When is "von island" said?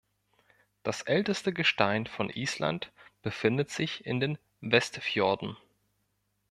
2.07-2.91